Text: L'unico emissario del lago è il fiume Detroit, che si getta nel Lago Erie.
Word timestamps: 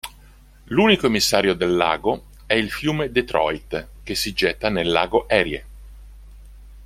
L'unico 0.63 1.05
emissario 1.05 1.53
del 1.53 1.75
lago 1.75 2.29
è 2.47 2.55
il 2.55 2.71
fiume 2.71 3.11
Detroit, 3.11 3.87
che 4.01 4.15
si 4.15 4.33
getta 4.33 4.67
nel 4.67 4.89
Lago 4.89 5.29
Erie. 5.29 5.65